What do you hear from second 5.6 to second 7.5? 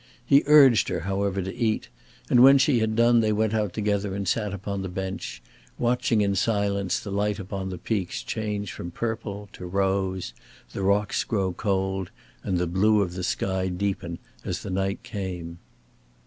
watching in silence the light